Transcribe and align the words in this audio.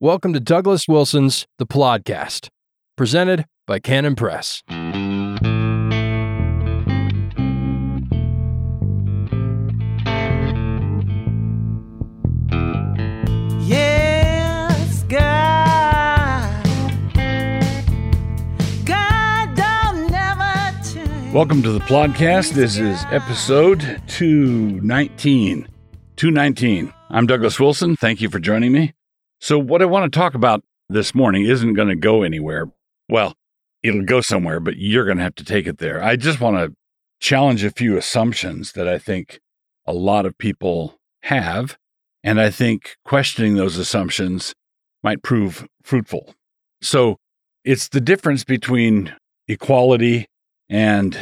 Welcome 0.00 0.32
to 0.32 0.40
Douglas 0.40 0.88
Wilson's 0.88 1.46
The 1.58 1.66
Podcast, 1.66 2.48
presented 2.96 3.44
by 3.66 3.78
Canon 3.78 4.16
Press. 4.16 4.60
Yes, 13.66 15.04
God. 15.04 16.64
God 18.84 19.56
don't 19.56 20.10
never 20.10 20.82
change. 20.82 21.32
Welcome 21.32 21.62
to 21.62 21.70
the 21.72 21.78
podcast. 21.80 22.52
This 22.52 22.76
is 22.76 23.02
episode 23.10 24.02
219. 24.08 25.68
219. 26.16 26.92
I'm 27.10 27.26
Douglas 27.26 27.58
Wilson. 27.58 27.96
Thank 27.96 28.20
you 28.20 28.28
for 28.28 28.38
joining 28.38 28.72
me. 28.72 28.92
So, 29.44 29.58
what 29.58 29.82
I 29.82 29.84
want 29.84 30.10
to 30.10 30.18
talk 30.18 30.34
about 30.34 30.64
this 30.88 31.14
morning 31.14 31.44
isn't 31.44 31.74
going 31.74 31.88
to 31.88 31.94
go 31.94 32.22
anywhere. 32.22 32.72
Well, 33.10 33.34
it'll 33.82 34.06
go 34.06 34.22
somewhere, 34.22 34.58
but 34.58 34.78
you're 34.78 35.04
going 35.04 35.18
to 35.18 35.22
have 35.22 35.34
to 35.34 35.44
take 35.44 35.66
it 35.66 35.76
there. 35.76 36.02
I 36.02 36.16
just 36.16 36.40
want 36.40 36.56
to 36.56 36.74
challenge 37.20 37.62
a 37.62 37.70
few 37.70 37.98
assumptions 37.98 38.72
that 38.72 38.88
I 38.88 38.96
think 38.96 39.40
a 39.84 39.92
lot 39.92 40.24
of 40.24 40.38
people 40.38 40.96
have. 41.24 41.76
And 42.22 42.40
I 42.40 42.48
think 42.48 42.96
questioning 43.04 43.56
those 43.56 43.76
assumptions 43.76 44.54
might 45.02 45.22
prove 45.22 45.66
fruitful. 45.82 46.34
So, 46.80 47.18
it's 47.66 47.88
the 47.88 48.00
difference 48.00 48.44
between 48.44 49.14
equality 49.46 50.24
and 50.70 51.18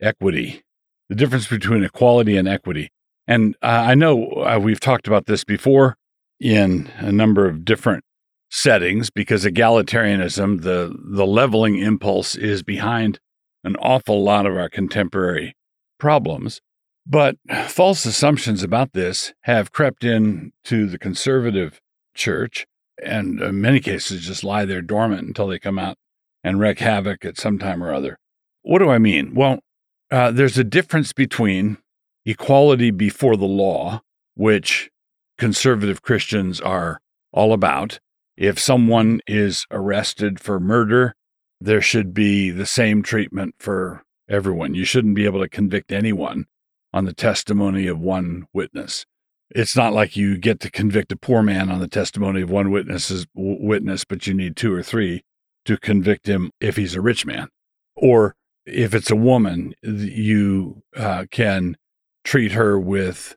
equity, 0.00 0.62
the 1.08 1.16
difference 1.16 1.48
between 1.48 1.82
equality 1.82 2.36
and 2.36 2.46
equity. 2.46 2.92
And 3.26 3.56
uh, 3.62 3.82
I 3.88 3.96
know 3.96 4.26
uh, 4.26 4.60
we've 4.62 4.78
talked 4.78 5.08
about 5.08 5.26
this 5.26 5.42
before 5.42 5.96
in 6.40 6.90
a 6.98 7.12
number 7.12 7.46
of 7.46 7.64
different 7.64 8.04
settings 8.50 9.10
because 9.10 9.44
egalitarianism, 9.44 10.62
the, 10.62 10.96
the 11.04 11.26
leveling 11.26 11.78
impulse, 11.78 12.36
is 12.36 12.62
behind 12.62 13.18
an 13.64 13.76
awful 13.76 14.22
lot 14.22 14.46
of 14.46 14.56
our 14.56 14.68
contemporary 14.68 15.54
problems. 15.98 16.60
But 17.06 17.36
false 17.66 18.04
assumptions 18.04 18.62
about 18.62 18.92
this 18.92 19.32
have 19.42 19.72
crept 19.72 20.04
in 20.04 20.52
to 20.64 20.86
the 20.86 20.98
conservative 20.98 21.80
church 22.14 22.66
and 23.02 23.40
in 23.40 23.60
many 23.60 23.80
cases 23.80 24.26
just 24.26 24.44
lie 24.44 24.64
there 24.64 24.82
dormant 24.82 25.26
until 25.26 25.46
they 25.46 25.58
come 25.58 25.78
out 25.78 25.96
and 26.42 26.60
wreak 26.60 26.78
havoc 26.78 27.24
at 27.24 27.38
some 27.38 27.58
time 27.58 27.82
or 27.82 27.92
other. 27.92 28.18
What 28.62 28.78
do 28.80 28.90
I 28.90 28.98
mean? 28.98 29.34
Well, 29.34 29.60
uh, 30.10 30.30
there's 30.30 30.58
a 30.58 30.64
difference 30.64 31.12
between 31.12 31.78
equality 32.24 32.90
before 32.90 33.36
the 33.36 33.46
law, 33.46 34.02
which 34.34 34.90
conservative 35.38 36.02
Christians 36.02 36.60
are 36.60 37.00
all 37.32 37.52
about. 37.52 38.00
If 38.36 38.58
someone 38.58 39.20
is 39.26 39.66
arrested 39.70 40.40
for 40.40 40.60
murder, 40.60 41.14
there 41.60 41.80
should 41.80 42.14
be 42.14 42.50
the 42.50 42.66
same 42.66 43.02
treatment 43.02 43.54
for 43.58 44.02
everyone. 44.28 44.74
You 44.74 44.84
shouldn't 44.84 45.14
be 45.14 45.24
able 45.24 45.40
to 45.40 45.48
convict 45.48 45.92
anyone 45.92 46.46
on 46.92 47.04
the 47.04 47.14
testimony 47.14 47.86
of 47.86 47.98
one 47.98 48.46
witness. 48.52 49.06
It's 49.50 49.76
not 49.76 49.94
like 49.94 50.16
you 50.16 50.36
get 50.36 50.60
to 50.60 50.70
convict 50.70 51.10
a 51.12 51.16
poor 51.16 51.42
man 51.42 51.70
on 51.70 51.80
the 51.80 51.88
testimony 51.88 52.42
of 52.42 52.50
one 52.50 52.70
witness's 52.70 53.26
witness, 53.34 54.04
but 54.04 54.26
you 54.26 54.34
need 54.34 54.56
two 54.56 54.72
or 54.72 54.82
three 54.82 55.24
to 55.64 55.78
convict 55.78 56.28
him 56.28 56.50
if 56.60 56.76
he's 56.76 56.94
a 56.94 57.00
rich 57.00 57.24
man. 57.24 57.48
Or 57.96 58.34
if 58.66 58.94
it's 58.94 59.10
a 59.10 59.16
woman, 59.16 59.74
you 59.82 60.82
uh, 60.96 61.24
can 61.30 61.76
treat 62.24 62.52
her 62.52 62.78
with 62.78 63.36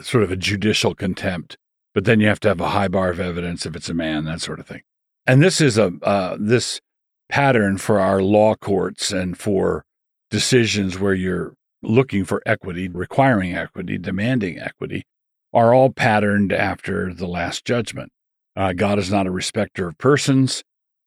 sort 0.00 0.24
of 0.24 0.30
a 0.30 0.36
judicial 0.36 0.94
contempt, 0.94 1.56
but 1.94 2.04
then 2.04 2.20
you 2.20 2.28
have 2.28 2.40
to 2.40 2.48
have 2.48 2.60
a 2.60 2.70
high 2.70 2.88
bar 2.88 3.10
of 3.10 3.20
evidence 3.20 3.66
if 3.66 3.76
it's 3.76 3.88
a 3.88 3.94
man, 3.94 4.24
that 4.24 4.40
sort 4.40 4.60
of 4.60 4.66
thing. 4.66 4.82
And 5.26 5.42
this 5.42 5.60
is 5.60 5.78
a 5.78 5.92
uh, 6.02 6.36
this 6.38 6.80
pattern 7.28 7.78
for 7.78 7.98
our 7.98 8.22
law 8.22 8.54
courts 8.54 9.12
and 9.12 9.38
for 9.38 9.84
decisions 10.30 10.98
where 10.98 11.14
you're 11.14 11.54
looking 11.82 12.24
for 12.24 12.42
equity, 12.46 12.88
requiring 12.88 13.54
equity, 13.54 13.98
demanding 13.98 14.58
equity, 14.58 15.04
are 15.52 15.74
all 15.74 15.90
patterned 15.90 16.52
after 16.52 17.12
the 17.12 17.26
Last 17.26 17.64
Judgment. 17.64 18.10
Uh, 18.56 18.72
God 18.72 18.98
is 18.98 19.10
not 19.10 19.26
a 19.26 19.30
respecter 19.30 19.88
of 19.88 19.98
persons. 19.98 20.62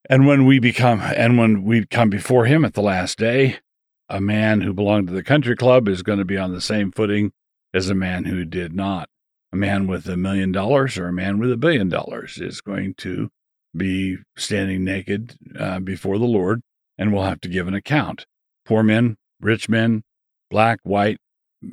And 0.10 0.28
when 0.28 0.46
we 0.46 0.60
become, 0.60 1.02
and 1.02 1.38
when 1.38 1.64
we 1.64 1.86
come 1.86 2.10
before 2.10 2.46
Him 2.46 2.64
at 2.64 2.74
the 2.74 2.82
last 2.82 3.18
day, 3.18 3.60
a 4.08 4.22
man 4.22 4.62
who 4.62 4.74
belonged 4.74 5.08
to 5.08 5.14
the 5.14 5.24
country 5.24 5.56
club 5.56 5.88
is 5.88 6.04
going 6.04 6.20
to 6.20 6.26
be 6.26 6.38
on 6.38 6.54
the 6.54 6.62
same 6.62 6.92
footing 6.92 7.32
as 7.76 7.90
a 7.90 7.96
man 7.96 8.26
who 8.26 8.46
did 8.46 8.74
not. 8.74 9.10
A 9.52 9.56
man 9.56 9.86
with 9.88 10.08
a 10.08 10.18
million 10.18 10.52
dollars 10.52 10.98
or 10.98 11.08
a 11.08 11.14
man 11.14 11.38
with 11.38 11.52
a 11.52 11.58
billion 11.58 11.90
dollars 11.90 12.38
is 12.38 12.62
going 12.62 12.94
to 12.96 13.30
be 13.76 14.18
standing 14.38 14.84
naked 14.84 15.36
uh, 15.60 15.80
before 15.80 16.18
the 16.18 16.26
Lord 16.26 16.62
and 16.98 17.12
will 17.12 17.24
have 17.24 17.42
to 17.42 17.50
give 17.50 17.68
an 17.68 17.74
account. 17.74 18.26
Poor 18.66 18.84
men, 18.84 19.18
rich 19.42 19.70
men, 19.70 20.04
black, 20.50 20.80
white, 20.84 21.18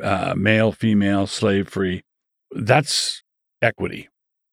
uh, 0.03 0.35
male, 0.37 0.73
female, 0.73 1.27
slave 1.27 1.69
free. 1.69 2.03
That's 2.51 3.23
equity. 3.61 4.09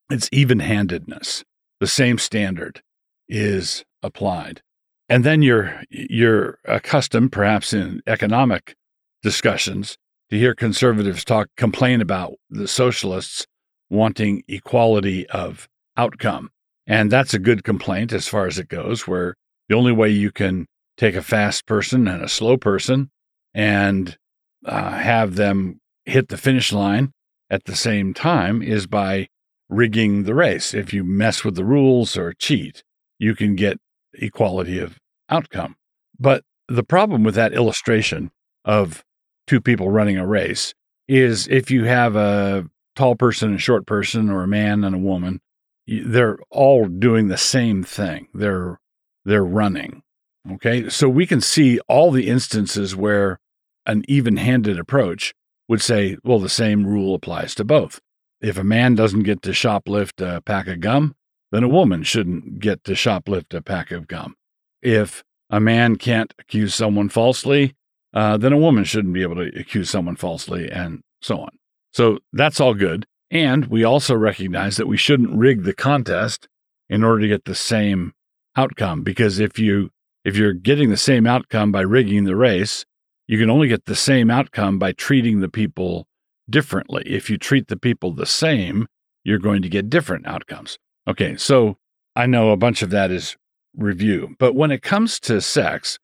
It's 0.10 0.30
even 0.32 0.60
handedness. 0.60 1.44
The 1.80 1.88
same 1.88 2.18
standard 2.18 2.82
is 3.28 3.84
applied. 4.02 4.62
And 5.08 5.24
then 5.24 5.42
you're 5.42 5.82
you're 5.90 6.60
accustomed, 6.66 7.32
perhaps 7.32 7.74
in 7.74 8.02
economic 8.06 8.76
discussions, 9.24 9.98
to 10.30 10.38
hear 10.38 10.54
conservatives 10.54 11.26
talk 11.26 11.48
complain 11.58 12.02
about 12.02 12.34
the 12.50 12.68
socialists 12.68 13.46
wanting 13.90 14.44
equality 14.48 15.28
of 15.30 15.68
outcome. 15.98 16.50
And 16.86 17.12
that's 17.12 17.34
a 17.34 17.40
good 17.40 17.64
complaint 17.64 18.14
as 18.14 18.28
far 18.28 18.46
as 18.48 18.58
it 18.58 18.68
goes, 18.68 19.08
where 19.08 19.36
the 19.68 19.76
only 19.76 19.92
way 19.92 20.10
you 20.10 20.32
can 20.32 20.68
take 20.98 21.16
a 21.16 21.22
fast 21.22 21.66
person 21.66 22.08
and 22.08 22.24
a 22.24 22.30
slow 22.30 22.58
person 22.58 23.10
and 23.54 24.18
uh, 24.66 24.92
have 24.92 25.36
them 25.36 25.80
hit 26.06 26.30
the 26.30 26.38
finish 26.38 26.72
line 26.74 27.12
at 27.50 27.66
the 27.66 27.76
same 27.76 28.14
time 28.14 28.62
is 28.62 28.88
by 28.88 29.28
rigging 29.70 30.24
the 30.24 30.36
race. 30.36 30.74
If 30.74 30.94
you 30.94 31.04
mess 31.04 31.44
with 31.44 31.56
the 31.56 31.66
rules 31.66 32.18
or 32.18 32.34
cheat, 32.34 32.84
you 33.18 33.36
can 33.36 33.56
get 33.56 33.78
equality 34.14 34.80
of 34.80 34.98
outcome. 35.30 35.76
But 36.20 36.44
the 36.68 36.84
problem 36.84 37.24
with 37.24 37.36
that 37.36 37.54
illustration 37.54 38.32
of 38.66 39.04
two 39.50 39.60
people 39.60 39.90
running 39.90 40.18
a 40.18 40.28
race 40.28 40.76
is 41.08 41.48
if 41.48 41.72
you 41.72 41.86
have 41.86 42.16
a 42.16 42.70
tall 42.96 43.16
person 43.16 43.50
and 43.50 43.60
short 43.60 43.88
person 43.88 44.30
or 44.30 44.44
a 44.44 44.48
man 44.48 44.84
and 44.84 44.96
a 44.96 45.00
woman, 45.00 45.42
they're 45.88 46.38
all 46.52 46.86
doing 46.86 47.30
the 47.30 47.38
same 47.38 47.84
thing. 47.84 48.28
They're 48.32 48.80
they're 49.26 49.44
running. 49.44 50.04
Okay? 50.52 50.88
So 50.90 51.10
we 51.10 51.26
can 51.26 51.42
see 51.42 51.80
all 51.88 52.12
the 52.12 52.28
instances 52.28 52.96
where 52.96 53.40
an 53.88 54.04
even-handed 54.08 54.78
approach 54.78 55.34
would 55.68 55.82
say, 55.82 56.18
well, 56.24 56.40
the 56.40 56.48
same 56.48 56.86
rule 56.86 57.16
applies 57.16 57.56
to 57.56 57.64
both. 57.64 58.00
If 58.40 58.58
a 58.58 58.64
man 58.64 58.94
doesn't 58.94 59.24
get 59.24 59.42
to 59.44 59.52
shoplift 59.52 60.22
a 60.22 60.42
pack 60.42 60.68
of 60.68 60.80
gum, 60.80 61.16
then 61.52 61.64
a 61.64 61.68
woman 61.68 62.04
shouldn't 62.04 62.60
get 62.60 62.84
to 62.84 62.92
shoplift 62.92 63.56
a 63.56 63.62
pack 63.62 63.92
of 63.92 64.08
gum. 64.08 64.36
If 64.82 65.24
a 65.50 65.60
man 65.60 65.96
can't 65.96 66.34
accuse 66.40 66.76
someone 66.76 67.10
falsely, 67.10 67.76
uh, 68.14 68.38
then 68.38 68.54
a 68.54 68.58
woman 68.58 68.84
shouldn't 68.84 69.14
be 69.14 69.22
able 69.22 69.36
to 69.36 69.52
accuse 69.60 69.90
someone 69.90 70.16
falsely, 70.16 70.70
and 70.70 71.02
so 71.22 71.40
on. 71.40 71.50
So 71.94 72.20
that's 72.34 72.60
all 72.60 72.74
good. 72.74 73.06
And 73.32 73.66
we 73.66 73.84
also 73.84 74.16
recognize 74.16 74.78
that 74.78 74.88
we 74.88 74.98
shouldn't 74.98 75.38
rig 75.38 75.64
the 75.64 75.74
contest 75.74 76.48
in 76.90 77.04
order 77.04 77.22
to 77.22 77.28
get 77.28 77.46
the 77.46 77.56
same 77.56 78.14
outcome, 78.56 79.04
because 79.04 79.40
if 79.40 79.60
you 79.60 79.90
if 80.26 80.36
you're 80.36 80.54
getting 80.54 80.90
the 80.90 80.98
same 80.98 81.26
outcome 81.28 81.72
by 81.72 81.82
rigging 81.82 82.26
the 82.26 82.36
race, 82.36 82.86
you 83.28 83.38
can 83.38 83.50
only 83.50 83.68
get 83.68 83.86
the 83.86 83.96
same 83.96 84.32
outcome 84.32 84.80
by 84.80 84.92
treating 84.92 85.40
the 85.40 85.50
people 85.50 86.08
differently. 86.50 87.04
If 87.06 87.30
you 87.30 87.38
treat 87.38 87.68
the 87.68 87.78
people 87.78 88.12
the 88.12 88.26
same, 88.26 88.88
you're 89.24 89.38
going 89.38 89.62
to 89.62 89.70
get 89.70 89.90
different 89.90 90.26
outcomes. 90.26 90.78
Okay, 91.08 91.38
so 91.38 91.78
I 92.16 92.26
know 92.26 92.50
a 92.50 92.58
bunch 92.58 92.82
of 92.82 92.90
that 92.90 93.12
is 93.12 93.38
review. 93.78 94.36
But 94.40 94.56
when 94.56 94.72
it 94.72 94.82
comes 94.82 95.20
to 95.22 95.42
sex, 95.42 96.00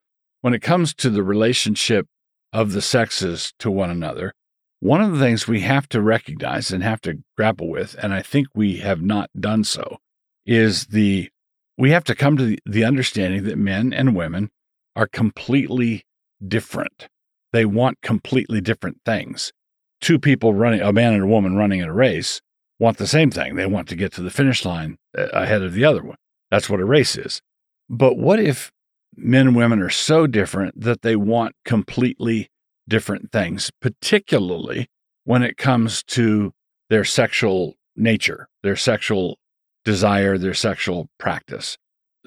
when 0.46 0.54
it 0.54 0.62
comes 0.62 0.94
to 0.94 1.10
the 1.10 1.24
relationship 1.24 2.06
of 2.54 2.74
the 2.74 2.82
sexes 2.82 3.52
to 3.58 3.72
one 3.72 3.90
another, 3.90 4.32
one 4.80 5.02
of 5.02 5.12
the 5.12 5.18
things 5.18 5.48
we 5.48 5.62
have 5.62 5.90
to 5.90 6.00
recognize 6.00 6.70
and 6.72 6.84
have 6.84 7.02
to 7.02 7.18
grapple 7.36 7.68
with, 7.68 7.96
and 8.00 8.14
I 8.14 8.22
think 8.22 8.50
we 8.54 8.78
have 8.78 9.02
not 9.02 9.32
done 9.40 9.64
so, 9.64 9.98
is 10.46 10.86
the 10.86 11.32
we 11.80 11.90
have 11.90 12.04
to 12.04 12.14
come 12.14 12.38
to 12.38 12.46
the, 12.46 12.60
the 12.64 12.84
understanding 12.84 13.46
that 13.46 13.58
men 13.58 13.92
and 13.92 14.16
women 14.16 14.52
are 14.96 15.08
completely 15.08 16.06
different. 16.48 17.08
They 17.52 17.66
want 17.66 18.04
completely 18.04 18.62
different 18.62 19.00
things. 19.04 19.52
Two 20.00 20.20
people 20.20 20.54
running, 20.54 20.82
a 20.82 20.94
man 20.94 21.14
and 21.16 21.24
a 21.24 21.28
woman 21.28 21.56
running 21.56 21.80
in 21.80 21.90
a 21.90 21.94
race, 21.94 22.40
want 22.78 23.00
the 23.00 23.08
same 23.08 23.32
thing. 23.32 23.56
They 23.56 23.66
want 23.66 23.88
to 23.88 23.96
get 23.96 24.14
to 24.14 24.22
the 24.22 24.30
finish 24.30 24.64
line 24.64 25.00
uh, 25.18 25.24
ahead 25.30 25.64
of 25.64 25.74
the 25.74 25.86
other 25.86 26.04
one. 26.04 26.18
That's 26.52 26.70
what 26.70 26.82
a 26.82 26.86
race 26.86 27.18
is. 27.18 27.42
But 27.90 28.20
what 28.20 28.40
if 28.40 28.72
men 29.18 29.48
and 29.48 29.56
women 29.56 29.82
are 29.82 29.90
so 29.90 30.28
different 30.28 30.80
that 30.80 31.02
they 31.02 31.16
want 31.16 31.56
completely 31.66 32.50
different 32.88 33.32
things, 33.32 33.72
particularly 33.82 34.90
when 35.24 35.44
it 35.44 35.58
comes 35.58 36.04
to 36.04 36.54
their 36.90 37.04
sexual 37.04 37.76
nature, 37.96 38.48
their 38.64 38.76
sexual 38.76 39.38
desire, 39.84 40.38
their 40.38 40.54
sexual 40.54 41.08
practice. 41.18 41.78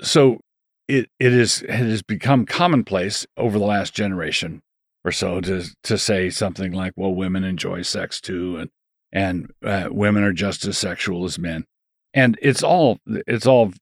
So 0.01 0.41
it 0.87 1.11
it 1.19 1.33
is 1.33 1.63
it 1.63 1.71
has 1.71 2.03
become 2.03 2.47
commonplace 2.47 3.27
over 3.37 3.59
the 3.59 3.65
last 3.65 3.95
generation 3.95 4.63
or 5.05 5.13
so 5.13 5.41
to 5.41 5.65
to 5.85 5.99
say 5.99 6.31
something 6.31 6.73
like, 6.73 6.95
"Well, 6.97 7.15
women 7.15 7.45
enjoy 7.45 7.83
sex 7.83 8.21
too," 8.21 8.57
and 8.57 8.71
and 9.13 9.51
uh, 9.65 9.89
women 9.91 10.23
are 10.23 10.33
just 10.33 10.65
as 10.65 10.79
sexual 10.79 11.25
as 11.25 11.39
men, 11.39 11.65
and 12.15 12.39
it's 12.43 12.63
all 12.63 12.99
it's 13.07 13.47
all 13.47 13.73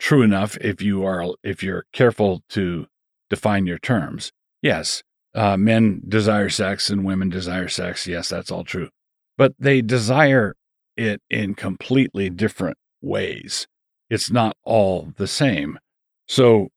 true 0.00 0.22
enough 0.22 0.56
if 0.60 0.82
you 0.82 1.04
are 1.04 1.24
if 1.44 1.62
you're 1.62 1.84
careful 1.92 2.42
to 2.48 2.86
define 3.28 3.66
your 3.66 3.78
terms. 3.78 4.32
Yes, 4.62 5.02
uh, 5.34 5.56
men 5.56 6.02
desire 6.08 6.48
sex 6.48 6.90
and 6.90 7.04
women 7.04 7.28
desire 7.28 7.68
sex. 7.68 8.06
Yes, 8.06 8.28
that's 8.28 8.50
all 8.50 8.64
true, 8.64 8.88
but 9.38 9.54
they 9.58 9.80
desire 9.80 10.56
it 10.96 11.22
in 11.30 11.54
completely 11.54 12.28
different 12.28 12.78
ways. 13.00 13.68
It's 14.08 14.30
not 14.30 14.56
all 14.64 15.12
the 15.16 15.28
same. 15.28 15.78
So, 16.26 16.68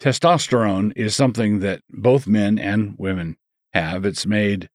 testosterone 0.00 0.92
is 0.94 1.16
something 1.16 1.60
that 1.60 1.80
both 1.88 2.26
men 2.26 2.58
and 2.58 2.94
women 2.98 3.36
have. 3.72 4.04
It's 4.04 4.26
made, 4.26 4.68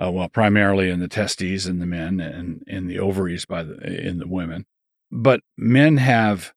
uh, 0.00 0.10
well, 0.12 0.28
primarily 0.28 0.88
in 0.88 1.00
the 1.00 1.08
testes 1.08 1.66
in 1.66 1.80
the 1.80 1.86
men 1.86 2.20
and 2.20 2.62
in 2.66 2.86
the 2.86 2.98
ovaries 3.00 3.44
by 3.44 3.64
the 3.64 4.06
in 4.06 4.18
the 4.18 4.28
women. 4.28 4.66
But 5.10 5.40
men 5.56 5.96
have 5.96 6.53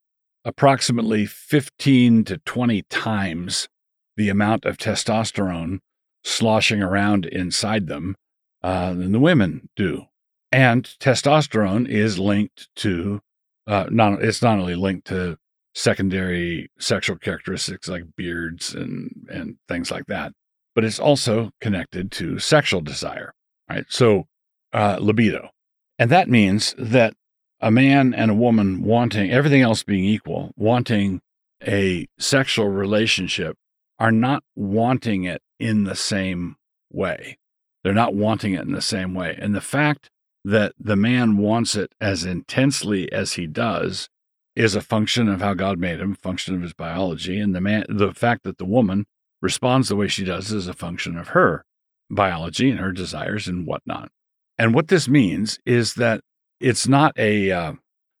approximately 0.48 1.26
15 1.26 2.24
to 2.24 2.38
20 2.38 2.82
times 2.88 3.68
the 4.16 4.30
amount 4.30 4.64
of 4.64 4.78
testosterone 4.78 5.80
sloshing 6.24 6.82
around 6.82 7.26
inside 7.26 7.86
them 7.86 8.16
uh, 8.62 8.94
than 8.94 9.12
the 9.12 9.20
women 9.20 9.68
do. 9.76 10.06
And 10.50 10.84
testosterone 10.84 11.86
is 11.86 12.18
linked 12.18 12.74
to, 12.76 13.20
uh, 13.66 13.88
not, 13.90 14.24
it's 14.24 14.40
not 14.40 14.58
only 14.58 14.74
linked 14.74 15.06
to 15.08 15.36
secondary 15.74 16.70
sexual 16.78 17.18
characteristics 17.18 17.86
like 17.86 18.04
beards 18.16 18.74
and, 18.74 19.28
and 19.30 19.56
things 19.68 19.90
like 19.90 20.06
that, 20.06 20.32
but 20.74 20.82
it's 20.82 20.98
also 20.98 21.50
connected 21.60 22.10
to 22.12 22.38
sexual 22.38 22.80
desire, 22.80 23.34
right? 23.68 23.84
So, 23.90 24.24
uh, 24.72 24.96
libido. 24.98 25.50
And 25.98 26.10
that 26.10 26.30
means 26.30 26.74
that 26.78 27.12
a 27.60 27.70
man 27.70 28.14
and 28.14 28.30
a 28.30 28.34
woman 28.34 28.82
wanting 28.82 29.30
everything 29.30 29.62
else 29.62 29.82
being 29.82 30.04
equal, 30.04 30.52
wanting 30.56 31.20
a 31.66 32.06
sexual 32.18 32.68
relationship, 32.68 33.56
are 33.98 34.12
not 34.12 34.44
wanting 34.54 35.24
it 35.24 35.42
in 35.58 35.84
the 35.84 35.96
same 35.96 36.56
way. 36.90 37.38
They're 37.82 37.92
not 37.92 38.14
wanting 38.14 38.54
it 38.54 38.62
in 38.62 38.72
the 38.72 38.82
same 38.82 39.14
way. 39.14 39.36
And 39.40 39.54
the 39.54 39.60
fact 39.60 40.10
that 40.44 40.72
the 40.78 40.96
man 40.96 41.36
wants 41.36 41.74
it 41.74 41.92
as 42.00 42.24
intensely 42.24 43.10
as 43.12 43.34
he 43.34 43.46
does 43.46 44.08
is 44.54 44.74
a 44.74 44.80
function 44.80 45.28
of 45.28 45.40
how 45.40 45.54
God 45.54 45.78
made 45.78 46.00
him, 46.00 46.14
function 46.14 46.54
of 46.54 46.62
his 46.62 46.72
biology. 46.72 47.38
And 47.38 47.54
the 47.54 47.60
man, 47.60 47.84
the 47.88 48.12
fact 48.12 48.44
that 48.44 48.58
the 48.58 48.64
woman 48.64 49.06
responds 49.40 49.88
the 49.88 49.96
way 49.96 50.08
she 50.08 50.24
does 50.24 50.52
is 50.52 50.66
a 50.66 50.74
function 50.74 51.16
of 51.16 51.28
her 51.28 51.64
biology 52.10 52.70
and 52.70 52.80
her 52.80 52.92
desires 52.92 53.46
and 53.46 53.66
whatnot. 53.66 54.10
And 54.58 54.74
what 54.74 54.88
this 54.88 55.08
means 55.08 55.58
is 55.64 55.94
that 55.94 56.22
it's 56.60 56.88
not 56.88 57.18
a 57.18 57.50
uh, 57.50 57.72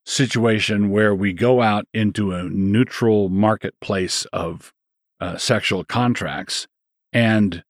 situation 0.04 0.90
where 0.90 1.14
we 1.14 1.32
go 1.32 1.60
out 1.60 1.86
into 1.92 2.32
a 2.32 2.44
neutral 2.44 3.28
marketplace 3.28 4.24
of 4.32 4.72
uh, 5.20 5.36
sexual 5.36 5.84
contracts 5.84 6.66
and 7.12 7.62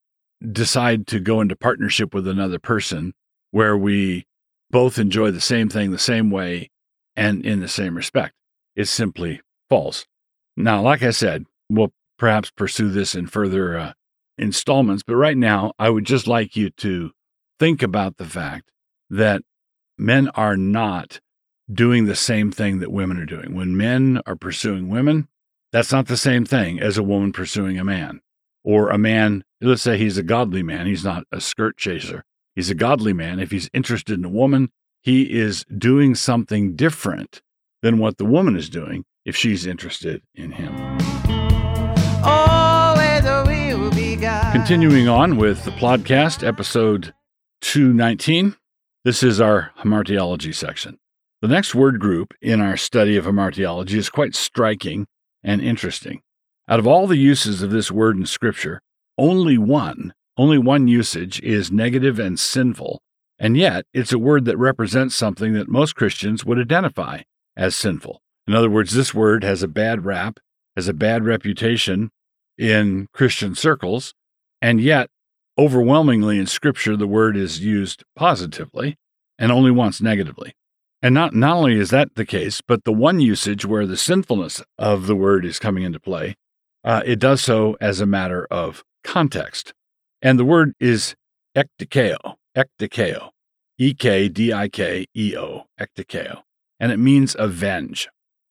decide 0.53 1.07
to 1.07 1.19
go 1.19 1.41
into 1.41 1.57
partnership 1.57 2.15
with 2.15 2.29
another 2.29 2.59
person 2.59 3.13
where 3.51 3.77
we 3.77 4.25
both 4.71 4.99
enjoy 4.99 5.31
the 5.31 5.41
same 5.41 5.69
thing 5.69 5.91
the 5.91 5.99
same 5.99 6.31
way 6.31 6.71
and 7.17 7.45
in 7.45 7.61
the 7.61 7.69
same 7.69 7.97
respect. 7.97 8.35
It's 8.77 8.91
simply 8.91 9.41
false. 9.69 10.07
Now, 10.57 10.83
like 10.83 11.03
I 11.03 11.11
said, 11.11 11.45
we'll 11.69 11.93
perhaps 12.19 12.51
pursue 12.51 12.91
this 12.91 13.15
in 13.15 13.27
further 13.27 13.79
uh, 13.79 13.93
installments, 14.37 15.03
but 15.03 15.17
right 15.17 15.37
now, 15.37 15.73
I 15.79 15.91
would 15.91 16.05
just 16.05 16.27
like 16.27 16.55
you 16.55 16.71
to 16.71 17.11
think 17.59 17.83
about 17.83 18.19
the 18.19 18.25
fact 18.27 18.71
that 19.11 19.43
men 19.99 20.29
are 20.31 20.57
not 20.57 21.21
doing 21.71 22.07
the 22.07 22.17
same 22.17 22.51
thing 22.51 22.79
that 22.81 22.93
women 22.93 23.19
are 23.19 23.27
doing. 23.27 23.55
When 23.55 23.77
men 23.77 24.21
are 24.27 24.37
pursuing 24.37 24.89
women, 24.89 25.29
that's 25.73 25.93
not 25.93 26.07
the 26.07 26.17
same 26.17 26.45
thing 26.45 26.81
as 26.81 26.97
a 26.97 27.03
woman 27.03 27.33
pursuing 27.33 27.79
a 27.79 27.85
man 27.85 28.21
or 28.65 28.91
a 28.91 28.99
man, 28.99 29.45
let's 29.61 29.83
say 29.83 29.99
he's 29.99 30.19
a 30.19 30.23
godly 30.23 30.63
man, 30.63 30.87
he's 30.87 31.05
not 31.05 31.25
a 31.33 31.41
skirt 31.41 31.77
chaser. 31.77 32.25
He's 32.55 32.71
a 32.71 32.75
godly 32.75 33.13
man. 33.13 33.39
If 33.39 33.51
he's 33.51 33.71
interested 33.73 34.19
in 34.19 34.25
a 34.25 34.29
woman, 34.29 34.71
he 35.01 35.23
is 35.23 35.65
doing 35.77 36.15
something 36.15 36.75
different 36.75 37.41
than 37.83 37.99
what 37.99 38.19
the 38.19 38.25
woman 38.25 38.57
is 38.57 38.69
doing 38.69 39.05
if 39.25 39.37
she's 39.37 39.65
interested 39.65 40.23
in 40.35 40.53
him. 40.53 40.75
Continuing 44.53 45.09
on 45.09 45.37
with 45.37 45.65
the 45.65 45.71
podcast, 45.71 46.47
episode 46.47 47.15
219. 47.61 48.57
This 49.09 49.23
is 49.23 49.41
our 49.41 49.73
hamartiology 49.79 50.55
section. 50.55 50.99
The 51.41 51.49
next 51.49 51.75
word 51.75 51.99
group 51.99 52.35
in 52.43 52.61
our 52.61 52.77
study 52.77 53.17
of 53.17 53.25
hamartiology 53.25 53.95
is 53.95 54.11
quite 54.11 54.35
striking 54.35 55.07
and 55.43 55.63
interesting. 55.63 56.21
Out 56.69 56.79
of 56.79 56.87
all 56.87 57.07
the 57.07 57.17
uses 57.17 57.63
of 57.63 57.71
this 57.71 57.91
word 57.91 58.19
in 58.19 58.27
Scripture, 58.27 58.83
only 59.17 59.57
one, 59.57 60.13
only 60.37 60.59
one 60.59 60.89
usage 60.89 61.41
is 61.41 61.73
negative 61.73 62.19
and 62.19 62.39
sinful, 62.39 63.01
and 63.39 63.57
yet 63.57 63.87
it's 63.95 64.13
a 64.13 64.19
word 64.19 64.45
that 64.45 64.59
represents 64.59 65.15
something 65.15 65.55
that 65.55 65.71
most 65.71 65.97
Christians 65.97 66.45
would 66.45 66.59
identify 66.59 67.23
as 67.57 67.75
sinful. 67.75 68.21
In 68.47 68.55
other 68.55 68.69
words, 68.69 68.93
this 68.93 69.15
word 69.15 69.43
has 69.43 69.63
a 69.63 69.69
bad 69.69 70.05
rap, 70.05 70.39
has 70.77 70.87
a 70.87 70.93
bad 70.93 71.25
reputation 71.25 72.11
in 72.59 73.09
Christian 73.15 73.55
circles, 73.55 74.13
and 74.61 74.83
yet, 74.83 75.09
overwhelmingly 75.59 76.39
in 76.39 76.47
Scripture, 76.47 76.97
the 76.97 77.07
word 77.07 77.37
is 77.37 77.61
used 77.61 78.05
positively 78.15 78.97
and 79.39 79.51
only 79.51 79.71
once 79.71 80.01
negatively. 80.01 80.55
And 81.03 81.15
not, 81.15 81.35
not 81.35 81.57
only 81.57 81.79
is 81.79 81.91
that 81.91 82.15
the 82.17 82.27
case, 82.27 82.61
but 82.61 82.85
the 82.85 82.93
one 82.93 83.21
usage 83.21 83.65
where 83.65 83.87
the 83.87 83.97
sinfulness 83.97 84.63
of 84.79 85.07
the 85.07 85.17
word 85.17 85.45
is 85.45 85.59
coming 85.59 85.85
into 85.85 86.01
play 86.01 86.37
uh, 86.85 87.03
it 87.05 87.19
does 87.19 87.43
so 87.43 87.77
as 87.81 88.01
a 88.01 88.07
matter 88.07 88.47
of 88.51 88.85
context. 89.05 89.73
And 90.23 90.39
the 90.39 90.45
word 90.45 90.75
is 90.81 91.15
ekdikeo, 91.57 92.37
ekdikeo, 92.57 93.31
E 93.79 93.95
K 93.95 94.29
D 94.29 94.53
I 94.53 94.69
K 94.69 95.07
E 95.15 95.37
O, 95.37 95.65
ekdikeo, 95.81 96.43
and 96.81 96.91
it 96.91 96.97
means 96.99 97.37
avenge. 97.39 98.09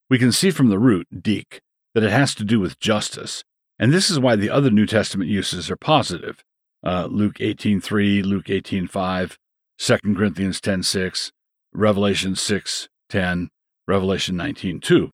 We 0.08 0.18
can 0.18 0.32
see 0.32 0.50
from 0.50 0.68
the 0.68 0.78
root, 0.78 1.06
dik, 1.22 1.60
that 1.94 2.04
it 2.04 2.10
has 2.10 2.34
to 2.36 2.44
do 2.44 2.60
with 2.60 2.78
justice, 2.78 3.44
and 3.78 3.92
this 3.92 4.08
is 4.08 4.18
why 4.18 4.36
the 4.36 4.50
other 4.50 4.70
New 4.70 4.86
Testament 4.86 5.28
uses 5.28 5.70
are 5.70 5.76
positive. 5.76 6.42
Uh, 6.84 7.08
Luke 7.10 7.36
18.3, 7.36 8.24
Luke 8.24 8.46
18.5, 8.46 9.36
2 9.78 10.14
Corinthians 10.14 10.60
10.6, 10.60 11.30
Revelation 11.72 12.32
6.10, 12.32 13.48
Revelation 13.86 14.36
19.2. 14.36 15.10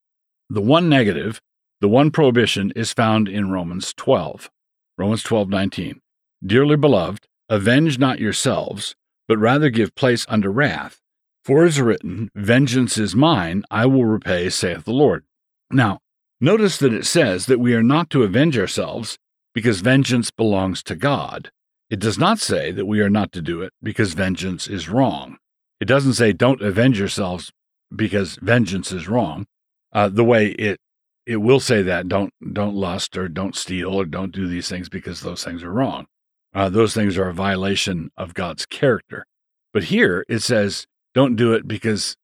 The 0.49 0.61
one 0.61 0.87
negative 0.89 1.41
the 1.81 1.89
one 1.89 2.09
prohibition 2.09 2.71
is 2.75 2.93
found 2.93 3.27
in 3.27 3.51
Romans 3.51 3.93
12. 3.95 4.49
Romans 4.97 5.23
12:19. 5.23 5.99
Dearly 6.43 6.77
beloved, 6.77 7.27
avenge 7.49 7.99
not 7.99 8.19
yourselves, 8.19 8.95
but 9.27 9.37
rather 9.37 9.69
give 9.69 9.93
place 9.93 10.25
unto 10.29 10.49
wrath. 10.49 11.01
For 11.43 11.63
it 11.65 11.69
is 11.69 11.81
written, 11.81 12.29
Vengeance 12.33 12.97
is 12.97 13.15
mine, 13.15 13.63
I 13.69 13.85
will 13.85 14.05
repay, 14.05 14.49
saith 14.49 14.85
the 14.85 14.93
Lord. 14.93 15.25
Now, 15.69 15.99
notice 16.39 16.77
that 16.77 16.93
it 16.93 17.05
says 17.05 17.45
that 17.47 17.59
we 17.59 17.75
are 17.75 17.83
not 17.83 18.09
to 18.11 18.23
avenge 18.23 18.57
ourselves 18.57 19.17
because 19.53 19.81
vengeance 19.81 20.31
belongs 20.31 20.81
to 20.83 20.95
God. 20.95 21.51
It 21.89 21.99
does 21.99 22.17
not 22.17 22.39
say 22.39 22.71
that 22.71 22.85
we 22.85 22.99
are 23.01 23.09
not 23.09 23.31
to 23.33 23.41
do 23.41 23.61
it 23.61 23.73
because 23.81 24.13
vengeance 24.13 24.67
is 24.67 24.89
wrong. 24.89 25.37
It 25.79 25.85
doesn't 25.85 26.13
say 26.13 26.33
don't 26.33 26.61
avenge 26.61 26.97
yourselves 26.97 27.51
because 27.95 28.37
vengeance 28.41 28.91
is 28.91 29.07
wrong, 29.07 29.45
uh, 29.93 30.09
the 30.09 30.23
way 30.23 30.47
it 30.47 30.79
it 31.25 31.37
will 31.37 31.59
say 31.59 31.81
that 31.81 32.07
don't 32.07 32.33
don't 32.53 32.75
lust 32.75 33.17
or 33.17 33.27
don't 33.27 33.55
steal 33.55 33.93
or 33.93 34.05
don't 34.05 34.31
do 34.31 34.47
these 34.47 34.69
things 34.69 34.89
because 34.89 35.21
those 35.21 35.43
things 35.43 35.63
are 35.63 35.71
wrong. 35.71 36.05
Uh, 36.53 36.69
those 36.69 36.93
things 36.93 37.17
are 37.17 37.29
a 37.29 37.33
violation 37.33 38.11
of 38.15 38.33
God's 38.33 38.65
character. 38.65 39.25
But 39.73 39.85
here 39.85 40.25
it 40.29 40.39
says 40.39 40.87
don't 41.13 41.35
do 41.35 41.53
it 41.53 41.67
because 41.67 42.15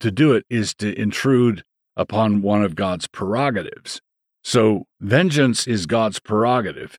to 0.00 0.10
do 0.10 0.32
it 0.32 0.44
is 0.48 0.74
to 0.76 0.98
intrude 0.98 1.62
upon 1.96 2.42
one 2.42 2.62
of 2.62 2.76
God's 2.76 3.06
prerogatives. 3.06 4.00
So 4.42 4.86
vengeance 5.00 5.66
is 5.66 5.86
God's 5.86 6.20
prerogative. 6.20 6.98